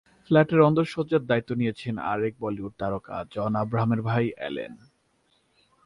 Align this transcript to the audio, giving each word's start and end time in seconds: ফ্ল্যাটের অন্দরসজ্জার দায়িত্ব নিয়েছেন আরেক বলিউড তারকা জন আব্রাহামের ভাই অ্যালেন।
ফ্ল্যাটের 0.27 0.59
অন্দরসজ্জার 0.61 1.23
দায়িত্ব 1.25 1.51
নিয়েছেন 1.55 1.95
আরেক 2.11 2.33
বলিউড 2.39 2.73
তারকা 2.79 3.15
জন 3.31 3.51
আব্রাহামের 3.55 4.01
ভাই 4.01 4.25
অ্যালেন। 4.37 4.73